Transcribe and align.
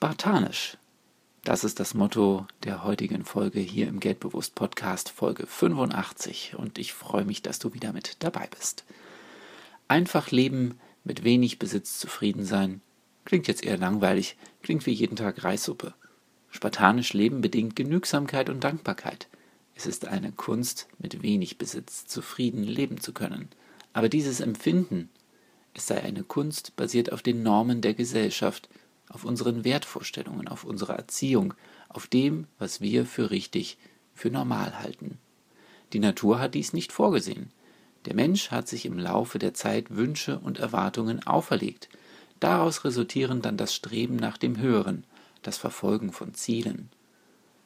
Spartanisch. 0.00 0.76
Das 1.42 1.64
ist 1.64 1.80
das 1.80 1.92
Motto 1.92 2.46
der 2.62 2.84
heutigen 2.84 3.24
Folge 3.24 3.58
hier 3.58 3.88
im 3.88 3.98
Geldbewusst 3.98 4.54
Podcast, 4.54 5.08
Folge 5.08 5.44
85. 5.44 6.54
Und 6.56 6.78
ich 6.78 6.92
freue 6.92 7.24
mich, 7.24 7.42
dass 7.42 7.58
du 7.58 7.74
wieder 7.74 7.92
mit 7.92 8.14
dabei 8.20 8.46
bist. 8.56 8.84
Einfach 9.88 10.30
leben, 10.30 10.78
mit 11.02 11.24
wenig 11.24 11.58
Besitz 11.58 11.98
zufrieden 11.98 12.44
sein. 12.44 12.80
Klingt 13.24 13.48
jetzt 13.48 13.64
eher 13.64 13.76
langweilig, 13.76 14.36
klingt 14.62 14.86
wie 14.86 14.92
jeden 14.92 15.16
Tag 15.16 15.42
Reissuppe. 15.42 15.94
Spartanisch 16.48 17.12
leben 17.12 17.40
bedingt 17.40 17.74
Genügsamkeit 17.74 18.50
und 18.50 18.62
Dankbarkeit. 18.62 19.26
Es 19.74 19.84
ist 19.84 20.06
eine 20.06 20.30
Kunst, 20.30 20.86
mit 21.00 21.22
wenig 21.22 21.58
Besitz 21.58 22.06
zufrieden 22.06 22.62
leben 22.62 23.00
zu 23.00 23.12
können. 23.12 23.48
Aber 23.94 24.08
dieses 24.08 24.38
Empfinden, 24.38 25.08
es 25.74 25.88
sei 25.88 26.00
eine 26.00 26.22
Kunst, 26.22 26.76
basiert 26.76 27.12
auf 27.12 27.22
den 27.22 27.42
Normen 27.42 27.80
der 27.80 27.94
Gesellschaft 27.94 28.68
auf 29.08 29.24
unseren 29.24 29.64
Wertvorstellungen, 29.64 30.48
auf 30.48 30.64
unserer 30.64 30.96
Erziehung, 30.96 31.54
auf 31.88 32.06
dem, 32.06 32.46
was 32.58 32.80
wir 32.80 33.06
für 33.06 33.30
richtig, 33.30 33.78
für 34.14 34.30
normal 34.30 34.78
halten. 34.78 35.18
Die 35.92 36.00
Natur 36.00 36.38
hat 36.38 36.54
dies 36.54 36.72
nicht 36.72 36.92
vorgesehen. 36.92 37.50
Der 38.04 38.14
Mensch 38.14 38.50
hat 38.50 38.68
sich 38.68 38.86
im 38.86 38.98
Laufe 38.98 39.38
der 39.38 39.54
Zeit 39.54 39.94
Wünsche 39.94 40.38
und 40.38 40.58
Erwartungen 40.58 41.26
auferlegt. 41.26 41.88
Daraus 42.40 42.84
resultieren 42.84 43.42
dann 43.42 43.56
das 43.56 43.74
Streben 43.74 44.16
nach 44.16 44.36
dem 44.38 44.58
Höheren, 44.58 45.04
das 45.42 45.56
Verfolgen 45.56 46.12
von 46.12 46.34
Zielen. 46.34 46.90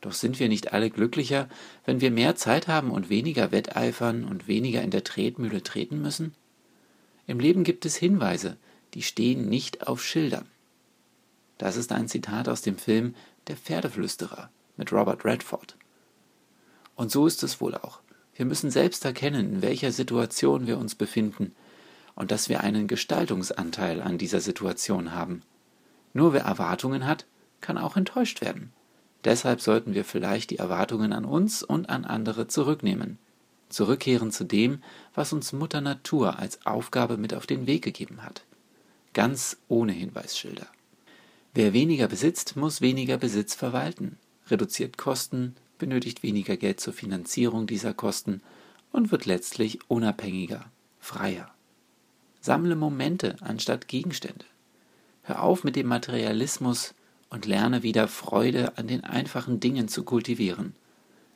Doch 0.00 0.12
sind 0.12 0.38
wir 0.38 0.48
nicht 0.48 0.72
alle 0.72 0.90
glücklicher, 0.90 1.48
wenn 1.86 2.00
wir 2.00 2.10
mehr 2.10 2.36
Zeit 2.36 2.68
haben 2.68 2.90
und 2.90 3.08
weniger 3.08 3.52
wetteifern 3.52 4.24
und 4.24 4.48
weniger 4.48 4.82
in 4.82 4.90
der 4.90 5.04
Tretmühle 5.04 5.62
treten 5.62 6.00
müssen? 6.00 6.34
Im 7.26 7.40
Leben 7.40 7.64
gibt 7.64 7.86
es 7.86 7.96
Hinweise, 7.96 8.56
die 8.92 9.02
stehen 9.02 9.48
nicht 9.48 9.86
auf 9.86 10.04
Schildern. 10.04 10.46
Das 11.58 11.76
ist 11.76 11.92
ein 11.92 12.08
Zitat 12.08 12.48
aus 12.48 12.62
dem 12.62 12.78
Film 12.78 13.14
Der 13.46 13.56
Pferdeflüsterer 13.56 14.50
mit 14.76 14.92
Robert 14.92 15.24
Redford. 15.24 15.76
Und 16.96 17.10
so 17.10 17.26
ist 17.26 17.42
es 17.42 17.60
wohl 17.60 17.74
auch. 17.74 18.00
Wir 18.34 18.46
müssen 18.46 18.70
selbst 18.70 19.04
erkennen, 19.04 19.54
in 19.54 19.62
welcher 19.62 19.92
Situation 19.92 20.66
wir 20.66 20.78
uns 20.78 20.94
befinden 20.94 21.54
und 22.16 22.30
dass 22.30 22.48
wir 22.48 22.60
einen 22.62 22.88
Gestaltungsanteil 22.88 24.00
an 24.00 24.18
dieser 24.18 24.40
Situation 24.40 25.12
haben. 25.12 25.42
Nur 26.12 26.32
wer 26.32 26.42
Erwartungen 26.42 27.06
hat, 27.06 27.26
kann 27.60 27.78
auch 27.78 27.96
enttäuscht 27.96 28.40
werden. 28.40 28.72
Deshalb 29.24 29.60
sollten 29.60 29.94
wir 29.94 30.04
vielleicht 30.04 30.50
die 30.50 30.58
Erwartungen 30.58 31.12
an 31.12 31.24
uns 31.24 31.62
und 31.62 31.88
an 31.88 32.04
andere 32.04 32.46
zurücknehmen. 32.46 33.18
Zurückkehren 33.68 34.30
zu 34.30 34.44
dem, 34.44 34.82
was 35.14 35.32
uns 35.32 35.52
Mutter 35.52 35.80
Natur 35.80 36.38
als 36.38 36.64
Aufgabe 36.66 37.16
mit 37.16 37.34
auf 37.34 37.46
den 37.46 37.66
Weg 37.66 37.82
gegeben 37.82 38.22
hat. 38.22 38.44
Ganz 39.14 39.56
ohne 39.68 39.92
Hinweisschilder. 39.92 40.66
Wer 41.56 41.72
weniger 41.72 42.08
besitzt, 42.08 42.56
muss 42.56 42.80
weniger 42.80 43.16
Besitz 43.16 43.54
verwalten, 43.54 44.18
reduziert 44.48 44.98
Kosten, 44.98 45.54
benötigt 45.78 46.24
weniger 46.24 46.56
Geld 46.56 46.80
zur 46.80 46.92
Finanzierung 46.92 47.68
dieser 47.68 47.94
Kosten 47.94 48.42
und 48.90 49.12
wird 49.12 49.24
letztlich 49.24 49.78
unabhängiger, 49.88 50.64
freier. 50.98 51.54
Sammle 52.40 52.74
Momente 52.74 53.36
anstatt 53.40 53.86
Gegenstände. 53.86 54.44
Hör 55.22 55.44
auf 55.44 55.62
mit 55.62 55.76
dem 55.76 55.86
Materialismus 55.86 56.92
und 57.30 57.46
lerne 57.46 57.84
wieder 57.84 58.08
Freude 58.08 58.76
an 58.76 58.88
den 58.88 59.04
einfachen 59.04 59.60
Dingen 59.60 59.86
zu 59.86 60.02
kultivieren. 60.02 60.74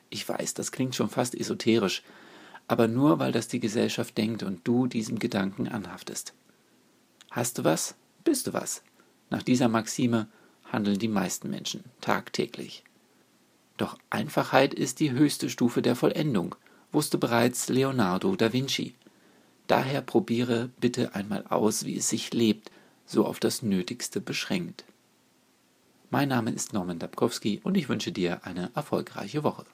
Ich 0.09 0.27
weiß, 0.27 0.53
das 0.53 0.73
klingt 0.73 0.95
schon 0.95 1.09
fast 1.09 1.33
esoterisch, 1.33 2.03
aber 2.67 2.89
nur 2.89 3.19
weil 3.19 3.31
das 3.31 3.47
die 3.47 3.61
Gesellschaft 3.61 4.17
denkt 4.17 4.43
und 4.43 4.67
du 4.67 4.85
diesem 4.85 5.17
Gedanken 5.17 5.69
anhaftest. 5.69 6.33
Hast 7.31 7.57
du 7.57 7.63
was, 7.63 7.95
bist 8.25 8.47
du 8.47 8.53
was. 8.53 8.83
Nach 9.29 9.43
dieser 9.43 9.67
Maxime 9.67 10.27
handeln 10.71 10.99
die 10.99 11.07
meisten 11.07 11.49
Menschen 11.49 11.83
tagtäglich. 12.01 12.83
Doch 13.77 13.97
Einfachheit 14.09 14.73
ist 14.73 14.99
die 14.99 15.11
höchste 15.11 15.49
Stufe 15.49 15.81
der 15.81 15.95
Vollendung, 15.95 16.55
wusste 16.91 17.17
bereits 17.17 17.69
Leonardo 17.69 18.35
da 18.35 18.51
Vinci. 18.51 18.95
Daher 19.67 20.01
probiere 20.01 20.69
bitte 20.79 21.15
einmal 21.15 21.45
aus, 21.47 21.85
wie 21.85 21.97
es 21.97 22.09
sich 22.09 22.33
lebt, 22.33 22.71
so 23.05 23.25
auf 23.25 23.39
das 23.39 23.61
Nötigste 23.61 24.19
beschränkt. 24.19 24.83
Mein 26.09 26.29
Name 26.29 26.51
ist 26.51 26.73
Norman 26.73 26.99
Dabkowski 26.99 27.61
und 27.63 27.77
ich 27.77 27.87
wünsche 27.87 28.11
dir 28.11 28.43
eine 28.43 28.71
erfolgreiche 28.73 29.43
Woche. 29.43 29.65